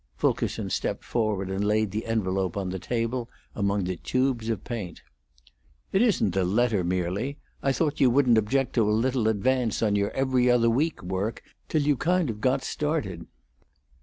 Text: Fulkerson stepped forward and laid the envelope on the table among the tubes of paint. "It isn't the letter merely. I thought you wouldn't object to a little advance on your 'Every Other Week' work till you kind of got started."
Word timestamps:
Fulkerson 0.15 0.71
stepped 0.71 1.03
forward 1.03 1.51
and 1.51 1.63
laid 1.63 1.91
the 1.91 2.07
envelope 2.07 2.57
on 2.57 2.69
the 2.71 2.79
table 2.79 3.29
among 3.53 3.83
the 3.83 3.97
tubes 3.97 4.49
of 4.49 4.63
paint. 4.63 5.03
"It 5.91 6.01
isn't 6.01 6.31
the 6.31 6.43
letter 6.43 6.83
merely. 6.83 7.37
I 7.61 7.71
thought 7.71 7.99
you 7.99 8.09
wouldn't 8.09 8.39
object 8.39 8.73
to 8.73 8.89
a 8.89 8.91
little 8.91 9.27
advance 9.27 9.83
on 9.83 9.95
your 9.95 10.09
'Every 10.09 10.49
Other 10.49 10.71
Week' 10.71 11.03
work 11.03 11.43
till 11.69 11.83
you 11.83 11.97
kind 11.97 12.31
of 12.31 12.41
got 12.41 12.63
started." 12.63 13.27